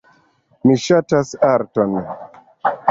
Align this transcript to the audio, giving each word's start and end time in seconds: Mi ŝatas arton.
Mi 0.69 0.79
ŝatas 0.85 1.37
arton. 1.51 1.97